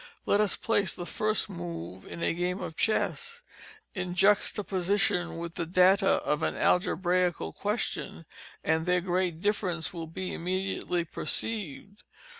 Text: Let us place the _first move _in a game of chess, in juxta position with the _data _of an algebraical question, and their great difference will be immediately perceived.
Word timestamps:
Let 0.25 0.41
us 0.41 0.55
place 0.55 0.95
the 0.95 1.05
_first 1.05 1.47
move 1.47 2.05
_in 2.05 2.23
a 2.23 2.33
game 2.33 2.59
of 2.59 2.75
chess, 2.75 3.43
in 3.93 4.15
juxta 4.15 4.63
position 4.63 5.37
with 5.37 5.53
the 5.53 5.67
_data 5.67 6.25
_of 6.25 6.41
an 6.41 6.55
algebraical 6.57 7.53
question, 7.53 8.25
and 8.63 8.87
their 8.87 9.01
great 9.01 9.41
difference 9.41 9.93
will 9.93 10.07
be 10.07 10.33
immediately 10.33 11.05
perceived. 11.05 12.01